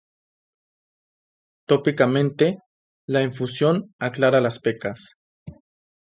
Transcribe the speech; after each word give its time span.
Tópicamente, 1.67 2.57
la 3.05 3.21
infusión 3.21 3.93
aclara 3.99 4.41
las 4.41 4.57
pecas. 4.59 5.19